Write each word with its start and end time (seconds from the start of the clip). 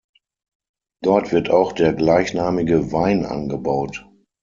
Dort 1.03 1.31
wird 1.31 1.51
auch 1.51 1.73
der 1.73 1.93
gleichnamige 1.93 2.91
Wein 2.91 3.23
angebaut. 3.23 4.07